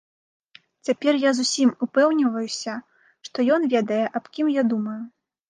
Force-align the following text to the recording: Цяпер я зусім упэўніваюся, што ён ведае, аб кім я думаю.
Цяпер 0.87 1.19
я 1.23 1.33
зусім 1.39 1.69
упэўніваюся, 1.87 2.73
што 3.29 3.37
ён 3.59 3.69
ведае, 3.77 4.01
аб 4.19 4.25
кім 4.35 4.53
я 4.57 4.67
думаю. 4.75 4.99